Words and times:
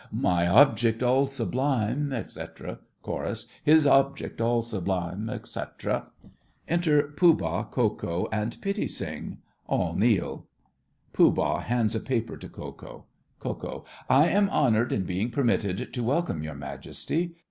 My 0.11 0.47
object 0.47 1.03
all 1.03 1.27
sublime, 1.27 2.11
etc. 2.11 2.79
CHORUS. 3.03 3.45
His 3.63 3.85
object 3.85 4.41
all 4.41 4.63
sublime, 4.63 5.29
etc. 5.29 6.07
Enter 6.67 7.03
Pooh 7.03 7.35
Bah, 7.35 7.65
Ko 7.65 7.91
Ko, 7.91 8.27
and 8.31 8.59
Pitti 8.61 8.87
Sing. 8.87 9.37
All 9.67 9.93
kneel 9.93 10.47
(Pooh 11.13 11.29
Bah 11.31 11.59
hands 11.59 11.93
a 11.93 11.99
paper 11.99 12.35
to 12.35 12.49
Ko 12.49 12.71
Ko.) 12.71 13.05
KO. 13.39 13.85
I 14.09 14.27
am 14.29 14.49
honoured 14.49 14.91
in 14.91 15.03
being 15.03 15.29
permitted 15.29 15.93
to 15.93 16.03
welcome 16.03 16.41
your 16.41 16.55
Majesty. 16.55 17.33